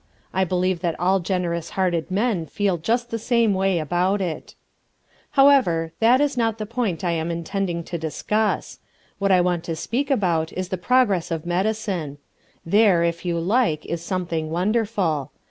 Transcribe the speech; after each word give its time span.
I 0.33 0.45
believe 0.45 0.79
that 0.79 0.99
all 0.99 1.19
generous 1.19 1.69
hearted 1.77 2.09
men 2.09 2.47
feel 2.47 2.77
just 2.79 3.11
the 3.11 3.19
same 3.19 3.53
way 3.53 3.77
about 3.77 4.19
it. 4.19 4.55
However, 5.37 5.91
that 5.99 6.19
is 6.19 6.35
not 6.35 6.57
the 6.57 6.65
point 6.65 7.03
I 7.03 7.11
am 7.11 7.29
intending 7.29 7.83
to 7.83 7.99
discuss. 7.99 8.79
What 9.19 9.31
I 9.31 9.41
want 9.41 9.63
to 9.65 9.75
speak 9.75 10.09
about 10.09 10.51
is 10.53 10.69
the 10.69 10.77
progress 10.79 11.29
of 11.29 11.45
medicine. 11.45 12.17
There, 12.65 13.03
if 13.03 13.25
you 13.25 13.39
like, 13.39 13.85
is 13.85 14.01
something 14.03 14.49
wonderful. 14.49 15.29